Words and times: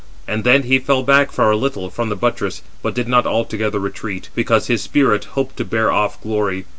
And 0.27 0.43
then 0.43 0.63
he 0.63 0.79
fell 0.79 1.03
back 1.03 1.31
for 1.31 1.51
a 1.51 1.55
little 1.55 1.91
from 1.91 2.09
the 2.09 2.15
buttress, 2.15 2.63
but 2.81 2.95
did 2.95 3.07
not 3.07 3.27
altogether 3.27 3.77
retreat, 3.77 4.29
because 4.33 4.65
his 4.65 4.81
spirit 4.81 5.25
hoped 5.35 5.57
to 5.57 5.63
bear 5.65 5.91
off 5.91 6.19
glory. 6.23 6.65